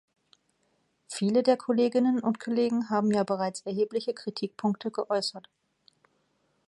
[1.13, 5.47] Viele der Kolleginnen und Kollegen haben ja bereits erhebliche Kritikpunkte geäußert.